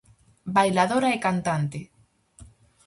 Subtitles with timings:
[0.55, 1.79] Bailadora e cantante.